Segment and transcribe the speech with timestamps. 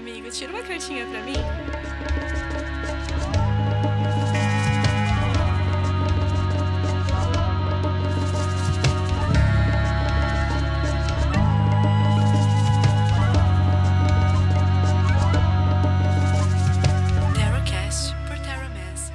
[0.00, 1.34] amigo, tira uma cartinha pra mim?
[17.34, 19.14] Tarotcast por Taromancer.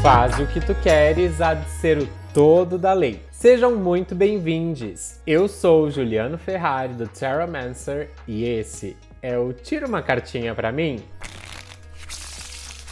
[0.00, 3.20] Faz o que tu queres, há de ser o todo da lei.
[3.32, 5.18] Sejam muito bem-vindos.
[5.26, 11.04] Eu sou Juliano Ferrari do Terramancer e esse é o Tira uma cartinha pra mim.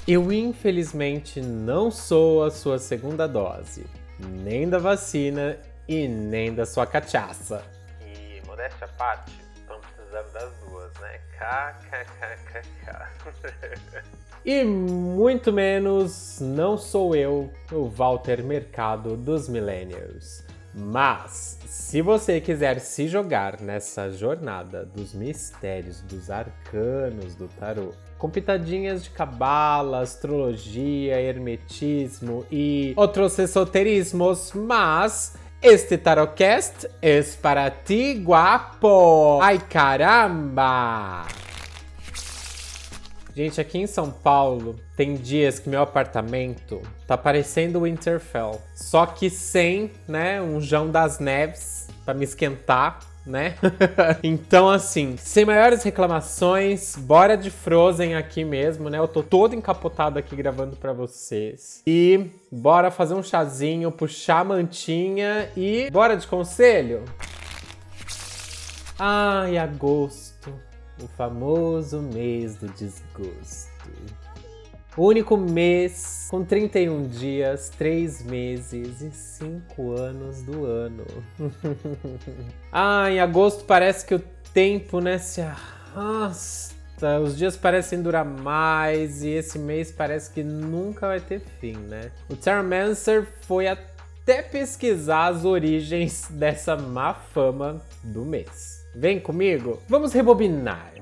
[0.06, 3.86] Eu infelizmente não sou a sua segunda dose,
[4.18, 7.62] nem da vacina e nem da sua cachaça.
[8.00, 11.20] E modéstia à parte, estamos precisando das duas, né?
[11.38, 12.88] KKKKK.
[14.50, 20.42] E muito menos não sou eu, o Walter Mercado dos Millennials.
[20.74, 28.30] Mas, se você quiser se jogar nessa jornada dos mistérios, dos arcanos do tarô, com
[28.30, 39.40] pitadinhas de cabala, astrologia, hermetismo e outros esoterismos, mas este tarocast é para ti, guapo!
[39.42, 41.26] Ai caramba!
[43.38, 49.30] Gente, aqui em São Paulo tem dias que meu apartamento tá parecendo Winterfell, só que
[49.30, 53.54] sem, né, um João das Neves para me esquentar, né?
[54.24, 58.98] então assim, sem maiores reclamações, bora de Frozen aqui mesmo, né?
[58.98, 61.80] Eu tô todo encapotado aqui gravando para vocês.
[61.86, 67.04] E bora fazer um chazinho, puxar a mantinha e bora de conselho?
[68.98, 70.27] Ai, agosto
[71.02, 73.90] o famoso mês do desgosto.
[74.96, 81.04] O único mês com 31 dias, 3 meses e 5 anos do ano.
[82.72, 86.76] ah, em agosto parece que o tempo, né, se arrasta.
[87.22, 92.10] Os dias parecem durar mais e esse mês parece que nunca vai ter fim, né?
[92.28, 98.84] O Terramancer foi até pesquisar as origens dessa má fama do mês.
[98.96, 99.80] Vem comigo?
[99.88, 100.97] Vamos rebobinar.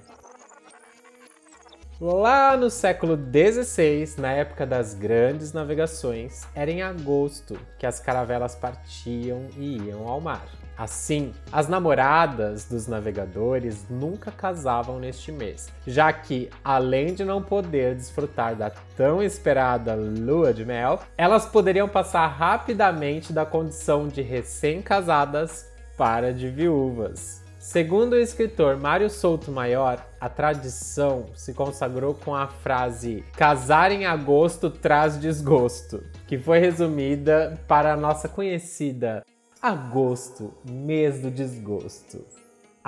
[1.98, 8.54] Lá no século XVI, na época das grandes navegações, era em agosto que as caravelas
[8.54, 10.46] partiam e iam ao mar.
[10.76, 17.94] Assim, as namoradas dos navegadores nunca casavam neste mês, já que, além de não poder
[17.94, 25.72] desfrutar da tão esperada lua de mel, elas poderiam passar rapidamente da condição de recém-casadas
[25.96, 27.45] para de viúvas.
[27.66, 34.06] Segundo o escritor Mário Souto Maior, a tradição se consagrou com a frase casar em
[34.06, 39.24] agosto traz desgosto, que foi resumida para a nossa conhecida
[39.60, 42.24] agosto, mês do desgosto.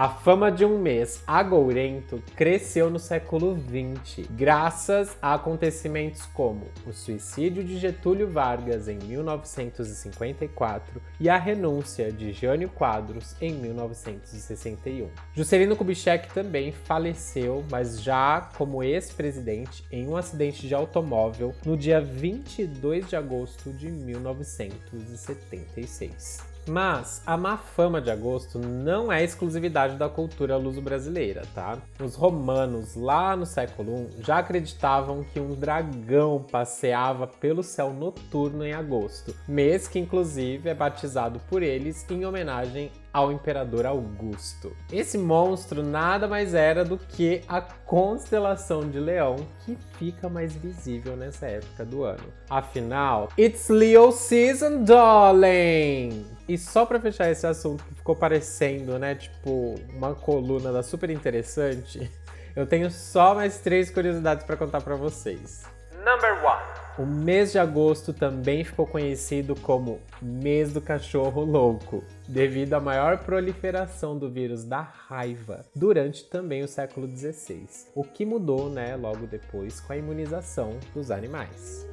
[0.01, 6.93] A fama de um mês agourento cresceu no século XX, graças a acontecimentos como o
[6.93, 15.09] suicídio de Getúlio Vargas em 1954 e a renúncia de Jânio Quadros em 1961.
[15.35, 22.01] Juscelino Kubitschek também faleceu, mas já como ex-presidente, em um acidente de automóvel no dia
[22.01, 26.48] 22 de agosto de 1976.
[26.69, 31.79] Mas a má fama de agosto não é exclusividade da cultura luso-brasileira, tá?
[31.99, 38.65] Os romanos, lá no século I, já acreditavam que um dragão passeava pelo céu noturno
[38.67, 44.77] em agosto, mês que inclusive é batizado por eles em homenagem ao imperador Augusto.
[44.93, 51.17] Esse monstro nada mais era do que a constelação de Leão, que fica mais visível
[51.17, 52.33] nessa época do ano.
[52.49, 56.27] Afinal, it's Leo season, darling!
[56.49, 61.11] E só para fechar esse assunto que ficou parecendo, né, tipo, uma coluna da super
[61.11, 62.11] interessante,
[62.57, 65.65] eu tenho só mais três curiosidades para contar para vocês.
[66.05, 66.79] Number one.
[66.99, 73.19] O mês de agosto também ficou conhecido como mês do cachorro louco, devido à maior
[73.19, 79.27] proliferação do vírus da raiva durante também o século XVI, o que mudou, né, logo
[79.27, 81.89] depois com a imunização dos animais.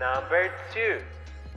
[0.00, 1.04] Number two.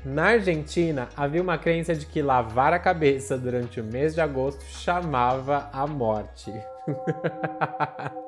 [0.03, 4.63] Na Argentina, havia uma crença de que lavar a cabeça durante o mês de agosto
[4.65, 6.53] chamava a morte.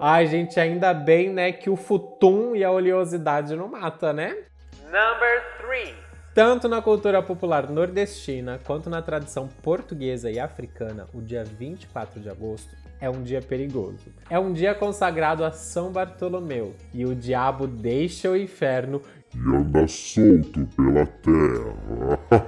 [0.00, 4.49] Ai, gente, ainda bem, né, que o futum e a oleosidade não mata, né?
[4.90, 5.94] Number 3.
[6.34, 12.28] Tanto na cultura popular nordestina quanto na tradição portuguesa e africana, o dia 24 de
[12.28, 14.12] agosto é um dia perigoso.
[14.28, 19.00] É um dia consagrado a São Bartolomeu e o diabo deixa o inferno
[19.32, 22.18] e anda solto pela terra.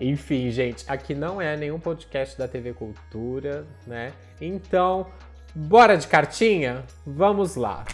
[0.00, 4.12] Enfim, gente, aqui não é nenhum podcast da TV Cultura, né?
[4.40, 5.08] Então,
[5.58, 6.84] bora de cartinha?
[7.04, 7.84] Vamos lá.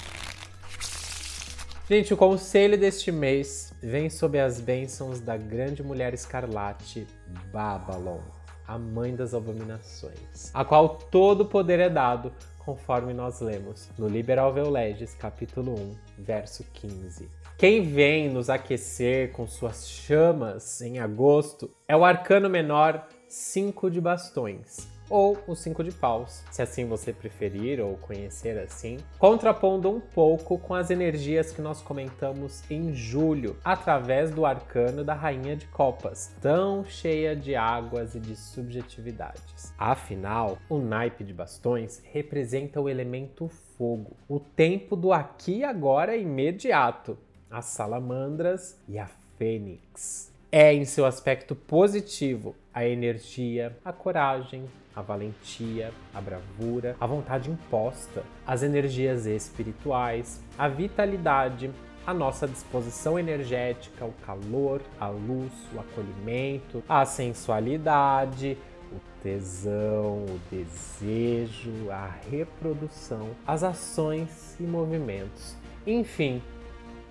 [1.88, 7.06] Gente, o conselho deste mês vem sob as bênçãos da grande mulher escarlate,
[7.50, 8.20] Babylon,
[8.66, 14.52] a mãe das abominações, a qual todo poder é dado, conforme nós lemos no Liberal
[14.52, 17.28] Veuleges, capítulo 1, verso 15.
[17.56, 24.00] Quem vem nos aquecer com suas chamas em agosto é o arcano menor 5 de
[24.00, 30.00] bastões, ou o 5 de paus, se assim você preferir ou conhecer assim, contrapondo um
[30.00, 35.66] pouco com as energias que nós comentamos em julho, através do arcano da Rainha de
[35.66, 39.72] Copas, tão cheia de águas e de subjetividades.
[39.78, 46.16] Afinal, o naipe de bastões representa o elemento fogo, o tempo do aqui e agora
[46.16, 47.18] imediato,
[47.50, 50.33] as salamandras e a fênix.
[50.56, 57.50] É em seu aspecto positivo a energia, a coragem, a valentia, a bravura, a vontade
[57.50, 61.72] imposta, as energias espirituais, a vitalidade,
[62.06, 68.56] a nossa disposição energética, o calor, a luz, o acolhimento, a sensualidade,
[68.92, 75.56] o tesão, o desejo, a reprodução, as ações e movimentos.
[75.84, 76.40] Enfim,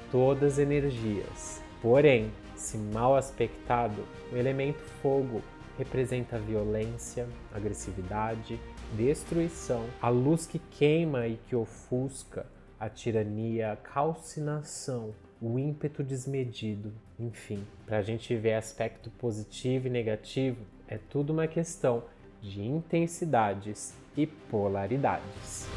[0.09, 1.61] todas energias.
[1.81, 2.31] Porém,
[2.63, 5.41] se mal aspectado, o elemento fogo
[5.77, 8.59] representa violência, agressividade,
[8.95, 12.45] destruição, a luz que queima e que ofusca,
[12.79, 17.65] a tirania, a calcinação, o ímpeto desmedido, enfim.
[17.85, 22.03] Para a gente ver aspecto positivo e negativo, é tudo uma questão
[22.41, 25.67] de intensidades e polaridades.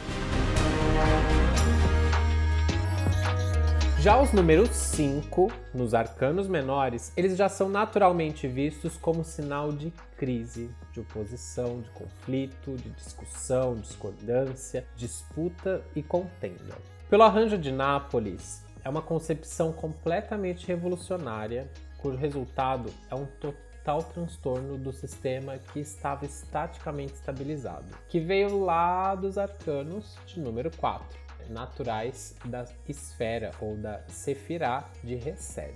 [4.07, 9.93] Já os números 5, nos arcanos menores, eles já são naturalmente vistos como sinal de
[10.17, 16.79] crise, de oposição, de conflito, de discussão, discordância, disputa e contenda.
[17.11, 21.69] Pelo arranjo de Nápoles, é uma concepção completamente revolucionária,
[21.99, 29.17] cujo resultado é um total transtorno do sistema que estava estaticamente estabilizado, que veio lá
[29.17, 35.75] dos arcanos de número 4 naturais da esfera ou da Sefirah de Reset.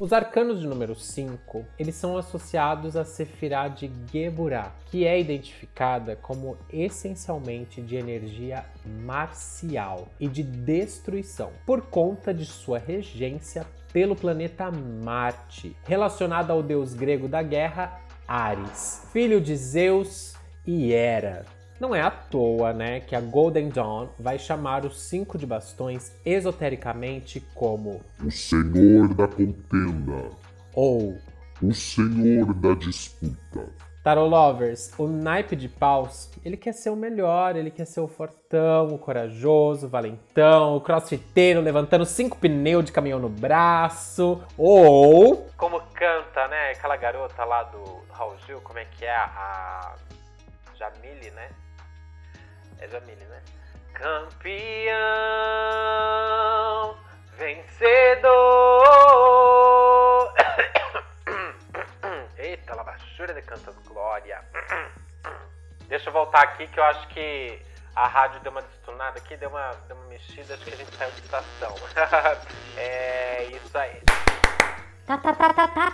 [0.00, 6.16] Os arcanos de número 5, eles são associados à Sefirah de Geburah, que é identificada
[6.16, 8.64] como essencialmente de energia
[9.04, 16.94] marcial e de destruição, por conta de sua regência pelo planeta Marte, relacionada ao deus
[16.94, 20.34] grego da guerra Ares, filho de Zeus
[20.66, 21.59] e Hera.
[21.80, 26.12] Não é à toa, né, que a Golden Dawn vai chamar os cinco de bastões
[26.26, 30.28] esotericamente como o Senhor da contenda
[30.74, 31.16] ou
[31.62, 33.66] o Senhor da disputa.
[34.04, 38.08] Tarot Lovers, o naipe de paus, ele quer ser o melhor, ele quer ser o
[38.08, 45.48] fortão, o corajoso, o valentão, o crossfiteiro levantando cinco pneus de caminhão no braço, ou...
[45.56, 49.16] Como canta, né, aquela garota lá do Raul Gil, como é que é?
[49.16, 49.94] A
[50.78, 51.48] Jamile, né?
[52.80, 53.42] É Jamile, né?
[53.92, 54.96] Campeão,
[57.36, 58.34] vencedor.
[62.38, 64.42] Eita, labachura de cantas glória.
[65.88, 67.60] Deixa eu voltar aqui que eu acho que
[67.94, 70.96] a rádio deu uma destunada aqui, deu uma, deu uma mexida, acho que a gente
[70.96, 71.74] saiu de estação.
[72.78, 74.00] é isso aí.
[75.06, 75.92] Tá, tá, tá, tá.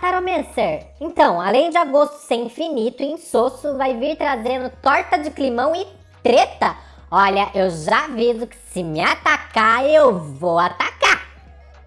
[1.01, 5.96] Então, além de agosto ser infinito e insosso, vai vir trazendo torta de climão e
[6.27, 6.75] treta,
[7.09, 11.25] olha, eu já aviso que se me atacar, eu vou atacar.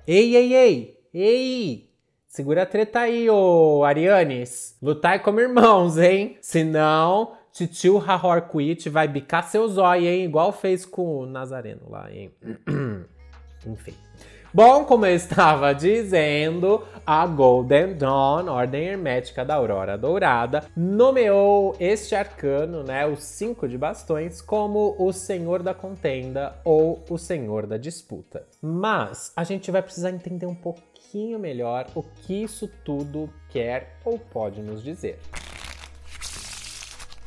[0.06, 1.90] Ei, ei, ei, ei!
[2.26, 4.78] Segura a treta aí, ô Arianes.
[4.80, 6.38] Lutar é como irmãos, hein?
[6.40, 10.24] Senão, titio Rahorquit vai bicar seu zóio, hein?
[10.24, 12.34] Igual fez com o Nazareno lá, hein?
[13.66, 13.94] Enfim.
[14.52, 22.16] Bom, como eu estava dizendo, a Golden Dawn, Ordem Hermética da Aurora Dourada, nomeou este
[22.16, 27.76] arcano, né, o cinco de bastões, como o Senhor da Contenda ou o Senhor da
[27.76, 28.44] Disputa.
[28.60, 34.18] Mas a gente vai precisar entender um pouquinho melhor o que isso tudo quer ou
[34.18, 35.20] pode nos dizer.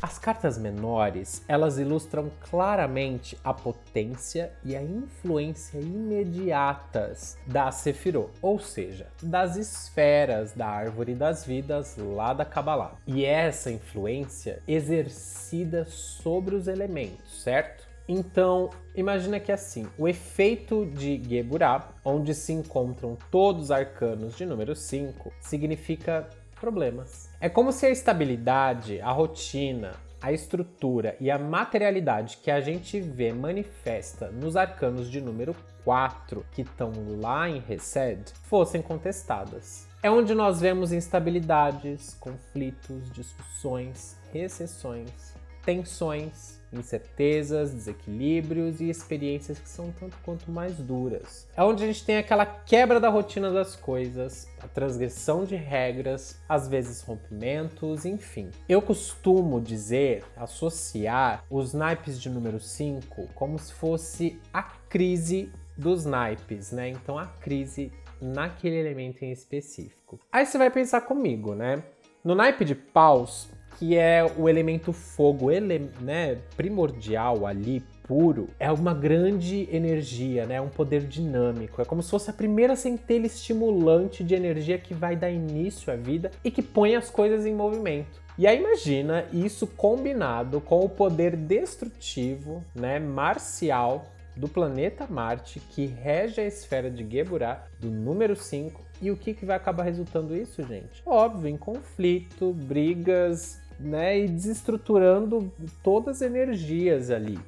[0.04, 8.60] As cartas menores, elas ilustram claramente a potência e a influência imediatas da Sefirot, ou
[8.60, 12.98] seja, das esferas da árvore das vidas lá da Kabbalah.
[13.08, 17.88] E essa influência exercida sobre os elementos, certo?
[18.06, 24.46] Então, imagina que assim, o efeito de Geburah, onde se encontram todos os arcanos de
[24.46, 26.28] número 5, significa
[26.64, 27.30] problemas.
[27.42, 29.92] É como se a estabilidade, a rotina,
[30.22, 35.54] a estrutura e a materialidade que a gente vê manifesta nos arcanos de número
[35.84, 39.86] 4, que estão lá em Resed, fossem contestadas.
[40.02, 45.33] É onde nós vemos instabilidades, conflitos, discussões, recessões,
[45.66, 51.48] tensões, incertezas, desequilíbrios e experiências que são tanto quanto mais duras.
[51.56, 56.40] É onde a gente tem aquela quebra da rotina das coisas, a transgressão de regras,
[56.48, 58.50] às vezes rompimentos, enfim.
[58.68, 66.06] Eu costumo dizer, associar os naipes de número 5 como se fosse a crise dos
[66.06, 66.90] naipes, né?
[66.90, 67.92] Então a crise
[68.22, 70.20] naquele elemento em específico.
[70.32, 71.84] Aí você vai pensar comigo, né?
[72.24, 78.72] No naipe de paus, que é o elemento fogo, ele, né, primordial ali, puro, é
[78.72, 80.60] uma grande energia, né?
[80.60, 81.82] Um poder dinâmico.
[81.82, 85.96] É como se fosse a primeira centelha estimulante de energia que vai dar início à
[85.96, 88.22] vida e que põe as coisas em movimento.
[88.38, 95.86] E aí imagina isso combinado com o poder destrutivo, né, marcial do planeta Marte que
[95.86, 98.82] rege a esfera de Geburah do número 5.
[99.02, 101.04] E o que, que vai acabar resultando isso, gente?
[101.06, 104.20] Óbvio, em conflito, brigas, né?
[104.20, 105.52] E desestruturando
[105.84, 107.40] todas as energias ali.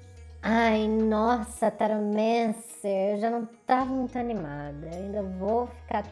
[0.42, 4.88] Ai, nossa, Taromancer, eu já não tava muito animada.
[4.94, 6.04] Eu ainda vou ficar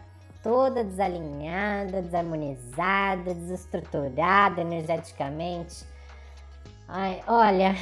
[0.42, 5.86] toda desalinhada, desarmonizada, desestruturada energeticamente.
[6.88, 7.75] Ai, olha,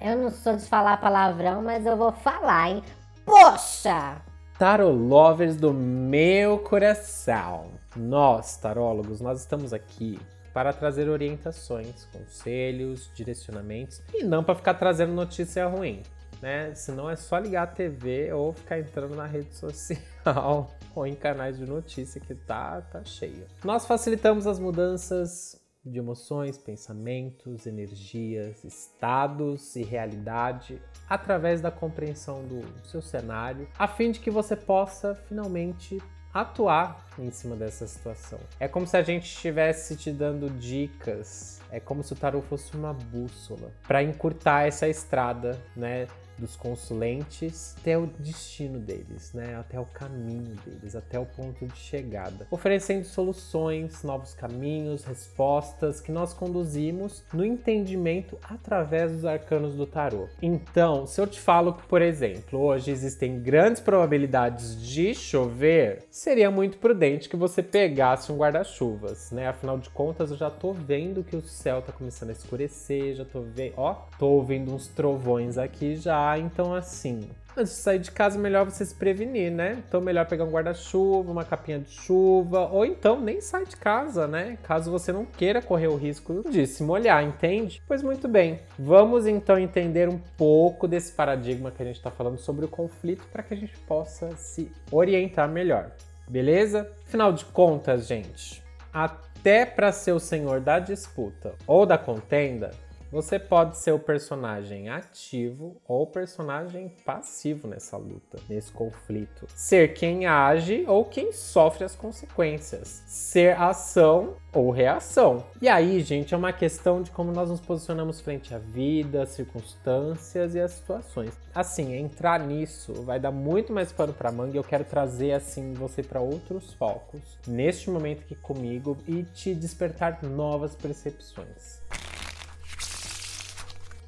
[0.00, 2.82] eu não sou de falar palavrão, mas eu vou falar, hein?
[3.24, 4.22] Poxa!
[4.58, 7.72] Tarot lovers do meu coração.
[7.96, 10.18] Nós, tarólogos, nós estamos aqui
[10.56, 16.02] para trazer orientações, conselhos, direcionamentos e não para ficar trazendo notícia ruim,
[16.40, 16.74] né?
[16.74, 21.58] Senão é só ligar a TV ou ficar entrando na rede social ou em canais
[21.58, 23.46] de notícia que tá tá cheio.
[23.62, 32.62] Nós facilitamos as mudanças de emoções, pensamentos, energias, estados e realidade através da compreensão do
[32.88, 36.02] seu cenário, a fim de que você possa finalmente
[36.40, 38.38] atuar em cima dessa situação.
[38.60, 42.76] É como se a gente estivesse te dando dicas, é como se o tarot fosse
[42.76, 46.06] uma bússola para encurtar essa estrada, né?
[46.38, 49.56] Dos consulentes até o destino deles, né?
[49.56, 56.12] até o caminho deles, até o ponto de chegada, oferecendo soluções, novos caminhos, respostas que
[56.12, 60.28] nós conduzimos no entendimento através dos arcanos do tarô.
[60.40, 66.50] Então, se eu te falo que, por exemplo, hoje existem grandes probabilidades de chover, seria
[66.50, 69.48] muito prudente que você pegasse um guarda-chuvas, né?
[69.48, 73.24] Afinal de contas, eu já tô vendo que o céu tá começando a escurecer, já
[73.24, 78.10] tô vendo, ó, tô ouvindo uns trovões aqui já então assim, antes de sair de
[78.10, 79.82] casa, melhor você se prevenir, né?
[79.86, 84.26] Então, melhor pegar um guarda-chuva, uma capinha de chuva, ou então nem sai de casa,
[84.26, 84.58] né?
[84.62, 87.82] Caso você não queira correr o risco de se molhar, entende?
[87.86, 92.38] Pois muito bem, vamos então entender um pouco desse paradigma que a gente está falando
[92.38, 95.90] sobre o conflito para que a gente possa se orientar melhor,
[96.28, 96.90] beleza?
[97.06, 102.70] Afinal de contas, gente, até para ser o senhor da disputa ou da contenda,
[103.10, 109.46] você pode ser o personagem ativo ou o personagem passivo nessa luta, nesse conflito.
[109.54, 113.02] Ser quem age ou quem sofre as consequências.
[113.06, 115.44] Ser ação ou reação.
[115.60, 119.30] E aí, gente, é uma questão de como nós nos posicionamos frente à vida, às
[119.30, 121.32] circunstâncias e às situações.
[121.54, 125.72] Assim, entrar nisso vai dar muito mais pano para manga e eu quero trazer assim
[125.72, 131.80] você para outros focos neste momento aqui comigo e te despertar novas percepções.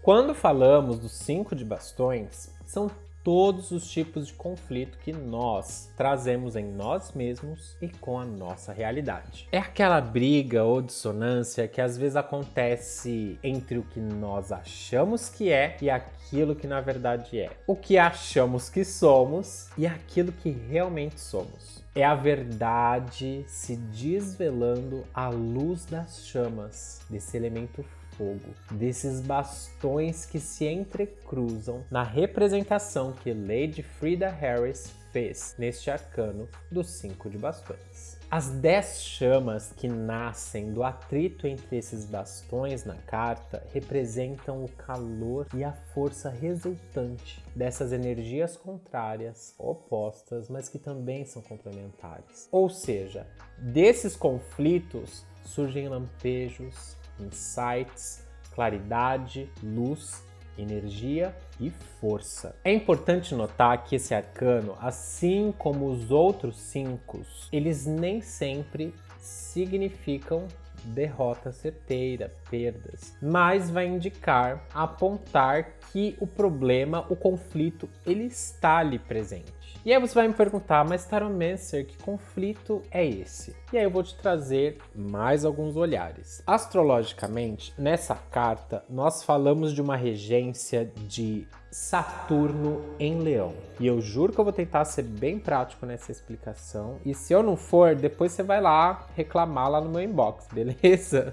[0.03, 2.91] Quando falamos dos cinco de bastões, são
[3.23, 8.73] todos os tipos de conflito que nós trazemos em nós mesmos e com a nossa
[8.73, 9.47] realidade.
[9.53, 15.53] É aquela briga ou dissonância que às vezes acontece entre o que nós achamos que
[15.53, 17.51] é e aquilo que na verdade é.
[17.67, 21.85] O que achamos que somos e aquilo que realmente somos.
[21.95, 27.85] É a verdade se desvelando à luz das chamas desse elemento
[28.19, 36.49] fogo, desses bastões que se entrecruzam na representação que Lady Frida Harris fez neste arcano
[36.71, 38.19] dos cinco de bastões.
[38.31, 45.47] As 10 chamas que nascem do atrito entre esses bastões na carta representam o calor
[45.55, 52.49] e a força resultante dessas energias contrárias, opostas, mas que também são complementares.
[52.53, 60.27] Ou seja, desses conflitos surgem lampejos, insights, claridade, luz
[60.59, 62.55] energia e força.
[62.65, 67.23] É importante notar que esse arcano, assim como os outros cinco,
[67.53, 70.47] eles nem sempre significam
[70.85, 78.99] derrota certeira, perdas, mas vai indicar, apontar que o problema, o conflito, ele está ali
[78.99, 79.58] presente.
[79.89, 83.57] E aí você vai me perguntar, mas Taromancer, que conflito é esse?
[83.73, 86.43] E aí eu vou te trazer mais alguns olhares.
[86.47, 93.55] Astrologicamente, nessa carta, nós falamos de uma regência de Saturno em Leão.
[93.81, 96.99] E eu juro que eu vou tentar ser bem prático nessa explicação.
[97.03, 101.33] E se eu não for, depois você vai lá reclamar lá no meu inbox, beleza?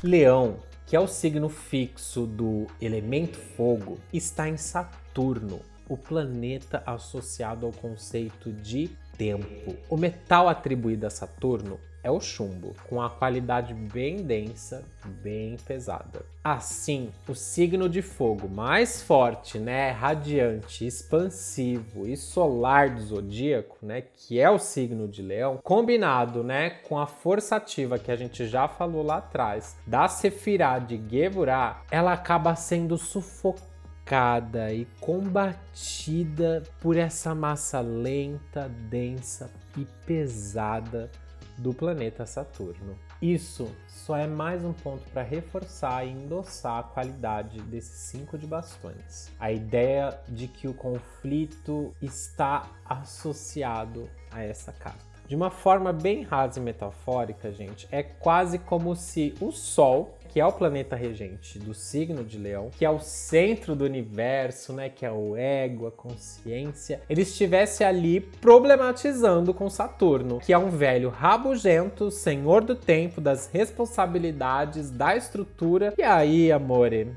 [0.00, 7.66] Leão, que é o signo fixo do elemento fogo, está em Saturno o planeta associado
[7.66, 9.74] ao conceito de tempo.
[9.88, 14.84] O metal atribuído a Saturno é o chumbo, com a qualidade bem densa,
[15.24, 16.24] bem pesada.
[16.44, 24.02] Assim, o signo de fogo mais forte, né, radiante, expansivo e solar do zodíaco, né,
[24.02, 28.46] que é o signo de Leão, combinado, né, com a força ativa que a gente
[28.46, 33.75] já falou lá atrás, da Sefirah de Geburah, ela acaba sendo sufocada
[34.06, 41.10] cercada e combatida por essa massa lenta, densa e pesada
[41.58, 42.96] do planeta Saturno.
[43.20, 48.46] Isso só é mais um ponto para reforçar e endossar a qualidade desses cinco de
[48.46, 49.32] bastões.
[49.40, 55.04] A ideia de que o conflito está associado a essa carta.
[55.26, 60.40] De uma forma bem rasa e metafórica, gente, é quase como se o Sol, que
[60.40, 64.90] é o planeta regente do signo de Leão, que é o centro do universo, né,
[64.90, 70.68] que é o ego, a consciência, ele estivesse ali problematizando com Saturno, que é um
[70.68, 75.94] velho rabugento, senhor do tempo, das responsabilidades, da estrutura.
[75.96, 77.12] E aí, amore?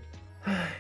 [0.46, 0.79] Ai,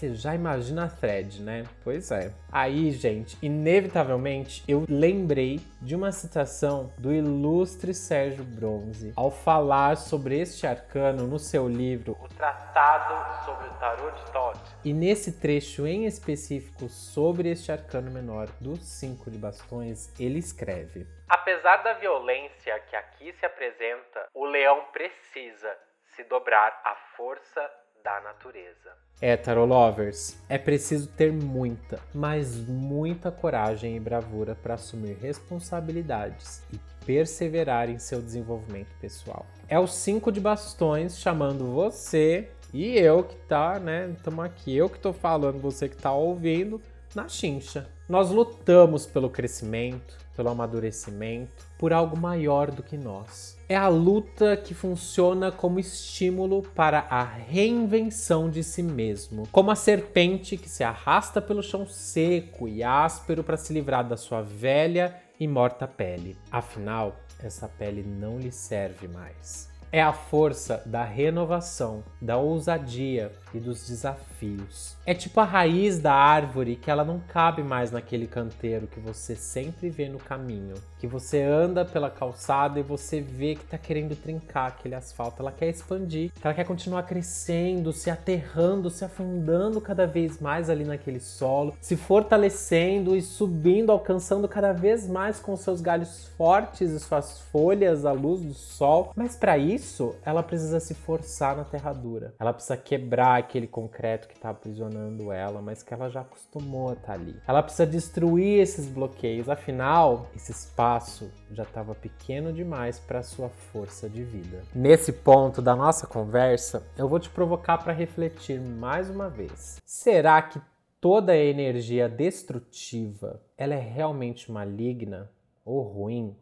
[0.00, 1.64] você já imagina a thread, né?
[1.84, 2.32] Pois é.
[2.50, 10.40] Aí, gente, inevitavelmente eu lembrei de uma citação do ilustre Sérgio Bronze ao falar sobre
[10.40, 14.58] este arcano no seu livro O Tratado sobre o Tarot de Thoth.
[14.82, 21.06] E nesse trecho em específico sobre este arcano menor dos cinco de bastões, ele escreve:
[21.28, 25.76] Apesar da violência que aqui se apresenta, o leão precisa
[26.16, 27.70] se dobrar à força
[28.02, 29.09] da natureza.
[29.36, 36.80] Tarot Lovers, é preciso ter muita, mas muita coragem e bravura para assumir responsabilidades e
[37.04, 39.44] perseverar em seu desenvolvimento pessoal.
[39.68, 44.10] É o cinco de bastões chamando você e eu que tá, né?
[44.16, 46.80] Estamos aqui, eu que tô falando, você que tá ouvindo,
[47.14, 47.86] na chincha.
[48.08, 53.59] Nós lutamos pelo crescimento, pelo amadurecimento, por algo maior do que nós.
[53.70, 59.76] É a luta que funciona como estímulo para a reinvenção de si mesmo, como a
[59.76, 65.14] serpente que se arrasta pelo chão seco e áspero para se livrar da sua velha
[65.38, 66.36] e morta pele.
[66.50, 73.58] Afinal, essa pele não lhe serve mais é a força da renovação, da ousadia e
[73.58, 74.96] dos desafios.
[75.04, 79.34] É tipo a raiz da árvore que ela não cabe mais naquele canteiro que você
[79.34, 84.14] sempre vê no caminho, que você anda pela calçada e você vê que tá querendo
[84.14, 90.06] trincar aquele asfalto, ela quer expandir, ela quer continuar crescendo, se aterrando, se afundando cada
[90.06, 95.80] vez mais ali naquele solo, se fortalecendo e subindo, alcançando cada vez mais com seus
[95.80, 99.12] galhos fortes e suas folhas à luz do sol.
[99.16, 102.34] Mas para isso isso, ela precisa se forçar na terradura.
[102.38, 106.92] Ela precisa quebrar aquele concreto que está aprisionando ela, mas que ela já acostumou a
[106.92, 107.36] estar tá ali.
[107.48, 114.08] Ela precisa destruir esses bloqueios, afinal, esse espaço já estava pequeno demais para sua força
[114.08, 114.62] de vida.
[114.74, 119.78] Nesse ponto da nossa conversa, eu vou te provocar para refletir mais uma vez.
[119.84, 120.60] Será que
[121.00, 125.30] toda energia destrutiva ela é realmente maligna
[125.64, 126.36] ou ruim?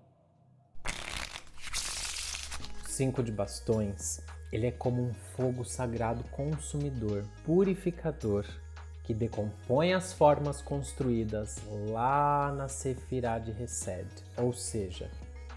[2.99, 8.45] Cinco de bastões, ele é como um fogo sagrado consumidor, purificador,
[9.05, 11.59] que decompõe as formas construídas
[11.91, 14.09] lá na Sefirah de Resed.
[14.37, 15.09] Ou seja,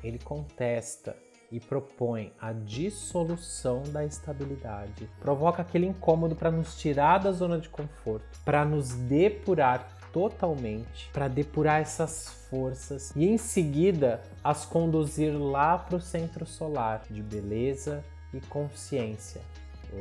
[0.03, 1.15] ele contesta
[1.51, 5.09] e propõe a dissolução da estabilidade.
[5.19, 11.27] Provoca aquele incômodo para nos tirar da zona de conforto, para nos depurar totalmente, para
[11.27, 18.03] depurar essas forças e em seguida as conduzir lá para o centro solar de beleza
[18.33, 19.41] e consciência,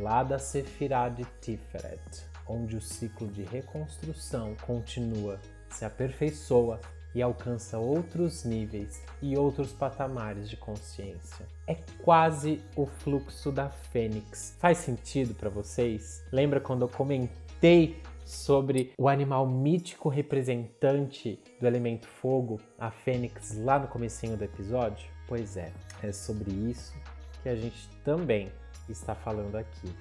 [0.02, 6.80] lá da Sefirah de Tiferet, onde o ciclo de reconstrução continua, se aperfeiçoa
[7.14, 11.46] e alcança outros níveis e outros patamares de consciência.
[11.66, 14.56] É quase o fluxo da Fênix.
[14.58, 16.22] Faz sentido para vocês?
[16.30, 18.00] Lembra quando eu comentei
[18.30, 25.10] sobre o animal mítico representante do elemento fogo, a Fênix, lá no comecinho do episódio?
[25.26, 26.94] Pois é, é sobre isso
[27.42, 28.50] que a gente também
[28.88, 29.94] está falando aqui.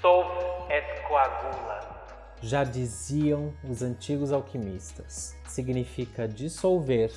[0.00, 0.38] Solve
[0.70, 2.02] et coagula.
[2.42, 7.12] Já diziam os antigos alquimistas, significa dissolver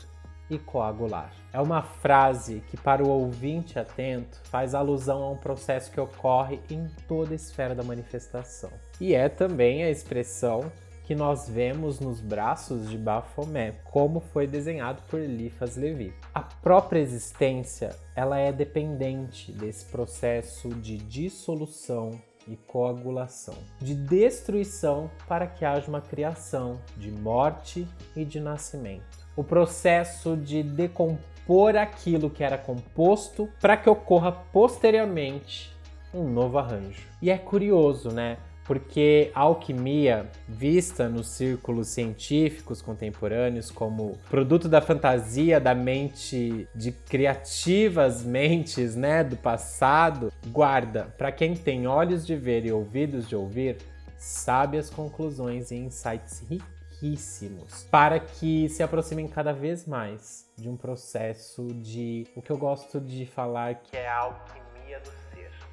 [0.49, 1.33] e coagular.
[1.51, 6.59] É uma frase que, para o ouvinte atento, faz alusão a um processo que ocorre
[6.69, 8.71] em toda a esfera da manifestação.
[8.99, 10.71] E é também a expressão
[11.05, 16.13] que nós vemos nos braços de Baphomet, como foi desenhado por Eliphas Levi.
[16.33, 25.47] A própria existência, ela é dependente desse processo de dissolução e coagulação, de destruição para
[25.47, 29.24] que haja uma criação, de morte e de nascimento.
[29.35, 35.75] O processo de decompor aquilo que era composto para que ocorra posteriormente
[36.13, 37.03] um novo arranjo.
[37.21, 38.37] E é curioso, né?
[38.65, 46.91] porque a alquimia, vista nos círculos científicos contemporâneos como produto da fantasia da mente de
[46.91, 53.35] criativas mentes, né, do passado, guarda para quem tem olhos de ver e ouvidos de
[53.35, 53.77] ouvir
[54.17, 56.43] sábias conclusões e insights
[57.01, 62.57] riquíssimos para que se aproximem cada vez mais de um processo de o que eu
[62.57, 65.25] gosto de falar que é a alquimia do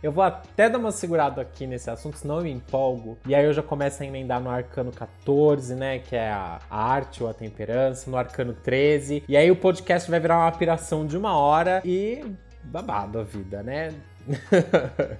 [0.02, 3.16] eu vou até dar uma segurada aqui nesse assunto, senão eu me empolgo.
[3.24, 6.00] E aí eu já começo a emendar no arcano 14, né?
[6.00, 9.22] Que é a arte ou a temperança, no arcano 13.
[9.28, 12.24] E aí o podcast vai virar uma apiração de uma hora e
[12.64, 13.94] babado a vida, né?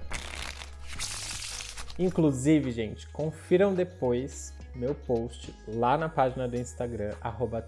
[1.97, 7.13] Inclusive, gente, confiram depois meu post lá na página do Instagram,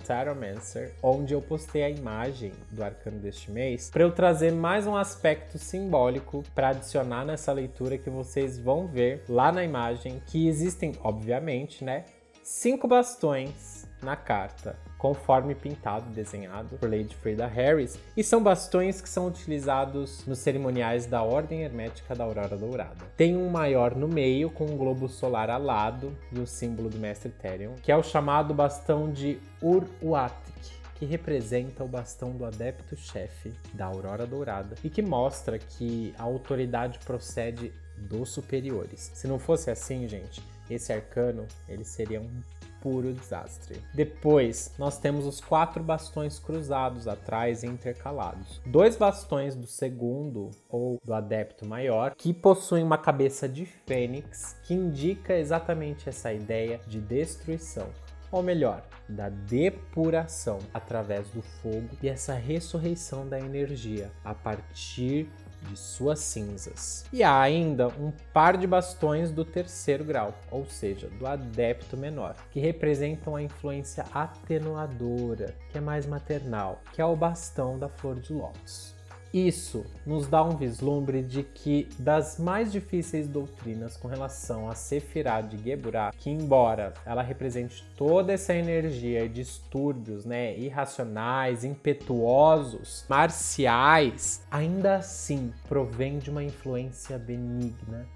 [0.05, 4.95] Taromancer, onde eu postei a imagem do arcano deste mês, para eu trazer mais um
[4.95, 10.93] aspecto simbólico para adicionar nessa leitura que vocês vão ver lá na imagem, que existem,
[11.03, 12.05] obviamente, né,
[12.43, 19.07] cinco bastões na carta conforme pintado, desenhado por Lady Frida Harris, e são bastões que
[19.07, 23.05] são utilizados nos cerimoniais da Ordem Hermética da Aurora Dourada.
[23.15, 27.29] Tem um maior no meio, com um globo solar alado e o símbolo do Mestre
[27.29, 33.85] Therion, que é o chamado bastão de Ur-Uatik, que representa o bastão do adepto-chefe da
[33.85, 39.11] Aurora Dourada e que mostra que a autoridade procede dos superiores.
[39.13, 42.41] Se não fosse assim, gente, esse arcano ele seria um
[42.85, 43.81] puro desastre.
[43.95, 48.61] Depois, nós temos os quatro bastões cruzados atrás e intercalados.
[48.63, 54.75] Dois bastões do segundo ou do adepto maior, que possuem uma cabeça de fênix, que
[54.75, 57.89] indica exatamente essa ideia de destruição
[58.31, 65.29] ou melhor, da depuração através do fogo e essa ressurreição da energia a partir
[65.69, 67.05] de suas cinzas.
[67.11, 72.35] E há ainda um par de bastões do terceiro grau, ou seja, do adepto menor,
[72.51, 78.19] que representam a influência atenuadora, que é mais maternal, que é o bastão da flor
[78.19, 78.94] de lótus.
[79.35, 85.41] Isso nos dá um vislumbre de que das mais difíceis doutrinas com relação a Sefirah
[85.41, 94.41] de Geburah, que embora ela represente toda essa energia e distúrbios, né, irracionais, impetuosos, marciais,
[94.49, 98.07] ainda assim provém de uma influência benigna,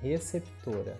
[0.00, 0.96] receptora,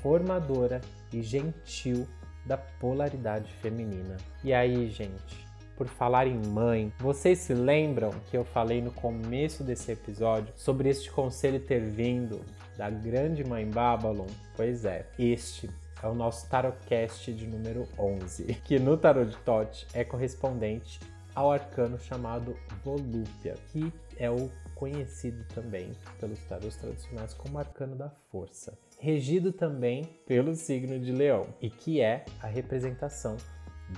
[0.00, 0.80] formadora
[1.12, 2.08] e gentil
[2.46, 4.16] da polaridade feminina.
[4.42, 5.49] E aí, gente,
[5.80, 10.90] por falar em mãe, vocês se lembram que eu falei no começo desse episódio sobre
[10.90, 12.44] este conselho ter vindo
[12.76, 14.26] da grande mãe Babylon?
[14.54, 15.70] Pois é, este
[16.02, 21.00] é o nosso Tarotcast de número 11, que no Tarot de Tote é correspondente
[21.34, 28.10] ao arcano chamado Volúpia, que é o conhecido também pelos tarots tradicionais como arcano da
[28.30, 33.38] força, regido também pelo signo de Leão e que é a representação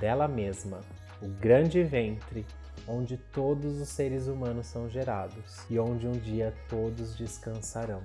[0.01, 0.81] dela mesma,
[1.23, 2.45] o grande ventre
[2.87, 8.03] onde todos os seres humanos são gerados e onde um dia todos descansarão.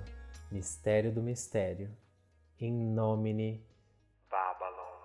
[0.52, 1.90] Mistério do mistério.
[2.60, 3.66] In nomine
[4.30, 5.02] Babylon.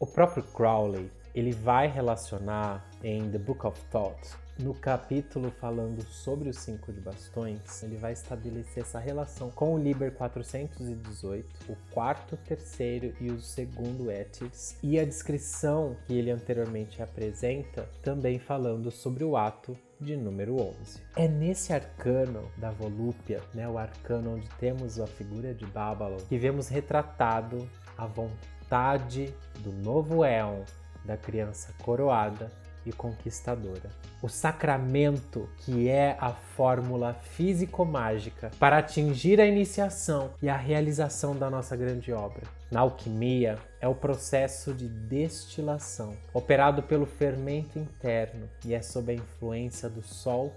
[0.00, 6.48] O próprio Crowley, ele vai relacionar em The Book of Thought no capítulo falando sobre
[6.48, 12.36] os cinco de bastões, ele vai estabelecer essa relação com o Liber 418, o quarto,
[12.36, 19.22] terceiro e o segundo Étis, e a descrição que ele anteriormente apresenta, também falando sobre
[19.24, 21.00] o ato de número 11.
[21.16, 26.38] É nesse arcano da volúpia, né, o arcano onde temos a figura de Babylon, que
[26.38, 30.62] vemos retratado a vontade do novo éon
[31.04, 32.50] da criança coroada
[32.88, 33.90] e conquistadora.
[34.22, 41.48] O sacramento, que é a fórmula físico-mágica para atingir a iniciação e a realização da
[41.48, 42.42] nossa grande obra.
[42.70, 49.14] Na alquimia, é o processo de destilação, operado pelo fermento interno e é sob a
[49.14, 50.52] influência do Sol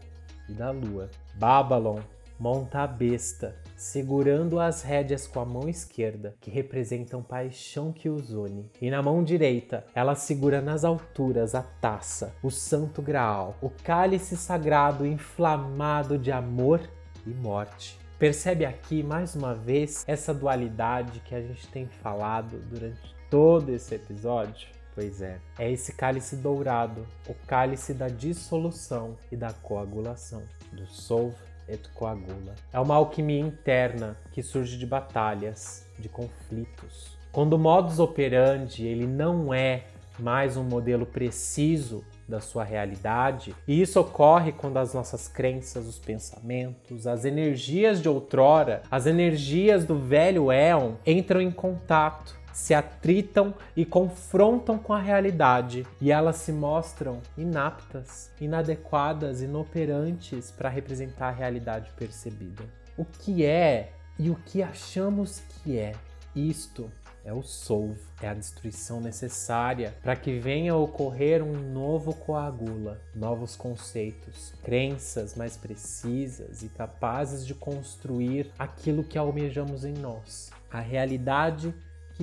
[0.50, 1.10] e da Lua.
[1.36, 2.00] Babylon
[2.42, 8.32] monta a besta, segurando as rédeas com a mão esquerda, que representam paixão que os
[8.32, 13.70] une, e na mão direita ela segura nas alturas a taça, o santo graal, o
[13.70, 16.82] cálice sagrado inflamado de amor
[17.28, 18.00] e morte.
[18.18, 23.94] Percebe aqui mais uma vez essa dualidade que a gente tem falado durante todo esse
[23.94, 24.68] episódio?
[24.96, 30.42] Pois é, é esse cálice dourado, o cálice da dissolução e da coagulação,
[30.74, 32.56] do solve et coagula.
[32.72, 37.18] É uma alquimia interna que surge de batalhas, de conflitos.
[37.32, 39.86] Quando o modus operandi ele não é
[40.20, 46.00] mais um modelo preciso da sua realidade, e isso ocorre quando as nossas crenças, os
[46.00, 53.54] pensamentos, as energias de outrora, as energias do velho éon entram em contato se atritam
[53.76, 61.32] e confrontam com a realidade e elas se mostram inaptas, inadequadas, inoperantes para representar a
[61.32, 62.64] realidade percebida.
[62.98, 65.94] O que é e o que achamos que é?
[66.36, 66.92] Isto
[67.24, 73.00] é o solve, é a destruição necessária para que venha a ocorrer um novo coagula,
[73.14, 80.80] novos conceitos, crenças mais precisas e capazes de construir aquilo que almejamos em nós, a
[80.80, 81.74] realidade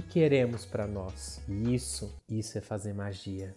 [0.01, 1.41] que queremos para nós.
[1.49, 3.55] E isso, isso é fazer magia.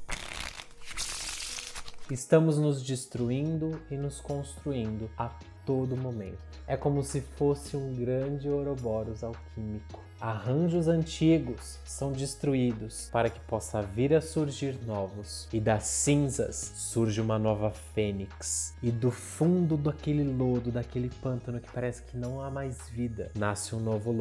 [2.09, 5.29] Estamos nos destruindo e nos construindo a
[5.65, 6.39] todo momento.
[6.67, 10.03] É como se fosse um grande Ouroboros alquímico.
[10.19, 15.47] Arranjos antigos são destruídos para que possa vir a surgir novos.
[15.51, 18.75] E das cinzas surge uma nova fênix.
[18.83, 23.73] E do fundo daquele lodo, daquele pântano que parece que não há mais vida, nasce
[23.75, 24.11] um novo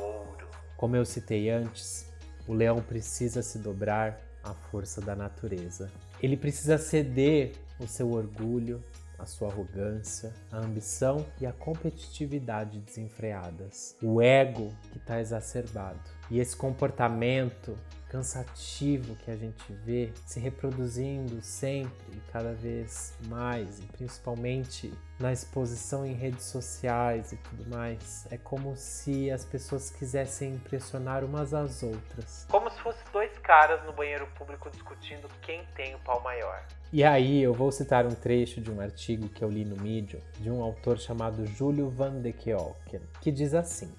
[0.00, 0.48] lótus.
[0.76, 2.06] Como eu citei antes,
[2.46, 5.90] o leão precisa se dobrar à força da natureza.
[6.22, 8.82] Ele precisa ceder o seu orgulho,
[9.18, 16.00] a sua arrogância, a ambição e a competitividade desenfreadas, o ego que está exacerbado.
[16.30, 17.76] E esse comportamento
[18.16, 26.06] cansativo que a gente vê se reproduzindo sempre, cada vez mais, e principalmente na exposição
[26.06, 28.26] em redes sociais e tudo mais.
[28.30, 32.46] É como se as pessoas quisessem impressionar umas às outras.
[32.50, 36.64] Como se fossem dois caras no banheiro público discutindo quem tem o pau maior.
[36.90, 40.22] E aí eu vou citar um trecho de um artigo que eu li no Medium
[40.38, 43.94] de um autor chamado Júlio van de Keoken, que diz assim: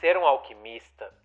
[0.00, 1.21] Ser um alquimista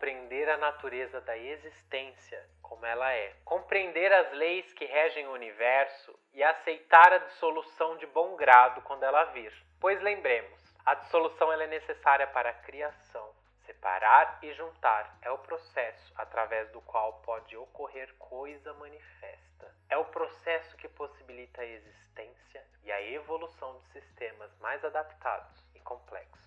[0.00, 6.18] compreender a natureza da existência como ela é, compreender as leis que regem o universo
[6.32, 9.52] e aceitar a dissolução de bom grado quando ela vir.
[9.78, 13.30] Pois lembremos, a dissolução é necessária para a criação.
[13.66, 19.70] Separar e juntar é o processo através do qual pode ocorrer coisa manifesta.
[19.90, 25.80] É o processo que possibilita a existência e a evolução de sistemas mais adaptados e
[25.80, 26.39] complexos.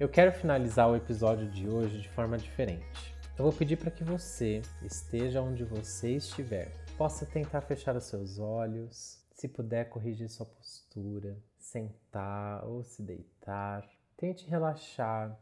[0.00, 3.16] Eu quero finalizar o episódio de hoje de forma diferente.
[3.36, 8.38] Eu vou pedir para que você, esteja onde você estiver, possa tentar fechar os seus
[8.38, 13.84] olhos, se puder corrigir sua postura, sentar ou se deitar.
[14.16, 15.36] Tente relaxar,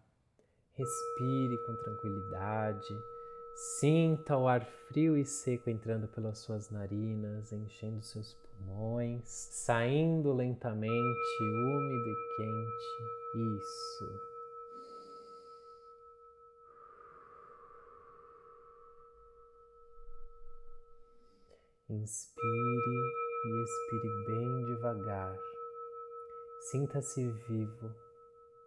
[0.72, 2.94] respire com tranquilidade,
[3.78, 11.42] sinta o ar frio e seco entrando pelas suas narinas, enchendo seus pulmões, saindo lentamente,
[11.42, 13.58] úmido e quente.
[13.58, 14.35] Isso.
[21.88, 22.42] Inspire
[23.44, 25.38] e expire bem devagar.
[26.68, 27.94] Sinta-se vivo.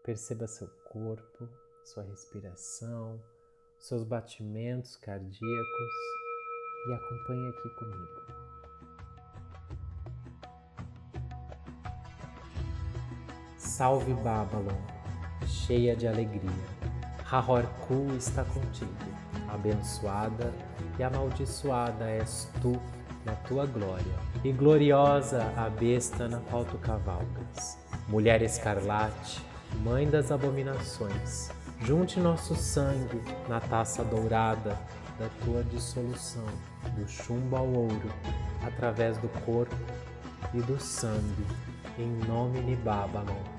[0.03, 1.49] Perceba seu corpo,
[1.83, 3.21] sua respiração,
[3.77, 5.93] seus batimentos cardíacos
[6.87, 8.39] e acompanhe aqui comigo.
[13.57, 14.81] Salve Babylon,
[15.45, 16.49] cheia de alegria.
[17.25, 18.93] Rahorku está contigo,
[19.49, 20.53] abençoada
[20.97, 22.79] e amaldiçoada és tu
[23.29, 27.77] na tua glória, e gloriosa a besta na qual tu cavalgas.
[28.07, 29.39] Mulher escarlate,
[29.83, 34.75] mãe das abominações, junte nosso sangue na taça dourada
[35.19, 36.47] da tua dissolução,
[36.97, 38.09] do chumbo ao ouro,
[38.65, 39.75] através do corpo
[40.53, 41.45] e do sangue,
[41.99, 43.58] em nome de Babylon.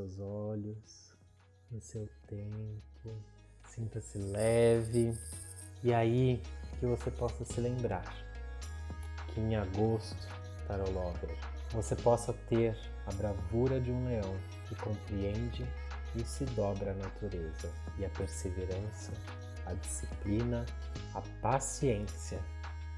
[0.00, 1.12] Seus olhos
[1.70, 3.14] no seu tempo.
[3.68, 5.14] Sinta-se leve.
[5.82, 6.42] E aí
[6.78, 8.04] que você possa se lembrar
[9.28, 10.16] que em agosto,
[10.66, 11.36] Tarot Lover,
[11.72, 14.36] você possa ter a bravura de um leão
[14.66, 15.66] que compreende
[16.16, 19.12] e se dobra à natureza, e a perseverança,
[19.66, 20.66] a disciplina,
[21.14, 22.40] a paciência,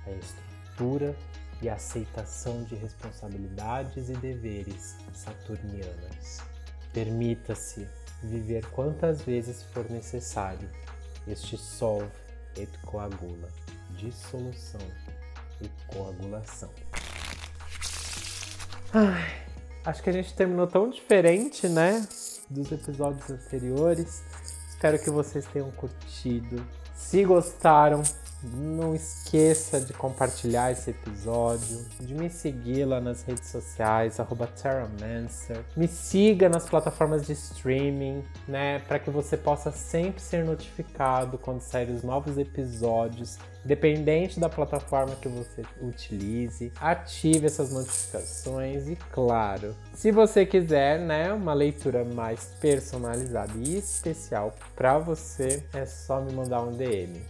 [0.07, 1.15] a estrutura
[1.61, 6.52] e a aceitação de responsabilidades e deveres saturnianas.
[6.93, 7.89] Permita-se
[8.23, 10.69] viver quantas vezes for necessário
[11.27, 12.11] este solve
[12.57, 13.49] et coagula,
[13.97, 14.81] dissolução
[15.61, 16.71] e coagulação.
[18.93, 19.47] Ai,
[19.85, 22.07] acho que a gente terminou tão diferente, né?
[22.51, 24.23] Dos episódios anteriores.
[24.69, 26.65] Espero que vocês tenham curtido.
[26.95, 28.03] Se gostaram,
[28.43, 34.19] não esqueça de compartilhar esse episódio, de me seguir lá nas redes sociais,
[34.61, 35.65] TerraMancer.
[35.77, 38.81] Me siga nas plataformas de streaming, né?
[38.81, 45.15] Para que você possa sempre ser notificado quando saírem os novos episódios, independente da plataforma
[45.17, 46.73] que você utilize.
[46.81, 54.55] Ative essas notificações e, claro, se você quiser, né, uma leitura mais personalizada e especial
[54.75, 57.21] para você, é só me mandar um DM.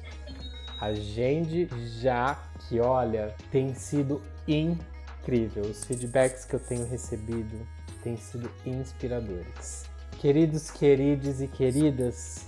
[0.82, 1.68] Agende
[2.00, 5.62] já que, olha, tem sido incrível.
[5.62, 7.64] Os feedbacks que eu tenho recebido
[8.02, 9.84] têm sido inspiradores.
[10.18, 12.46] Queridos, queridos e queridas,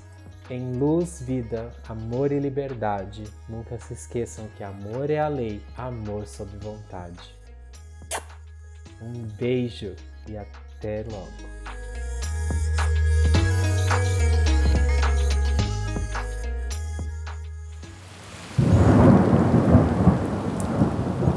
[0.51, 6.27] em luz, vida, amor e liberdade, nunca se esqueçam que amor é a lei, amor
[6.27, 7.37] sob vontade.
[9.01, 9.95] Um beijo
[10.27, 11.84] e até logo.